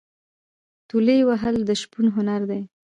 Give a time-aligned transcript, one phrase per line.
[0.89, 2.61] تولې وهل د شپون هنر دی.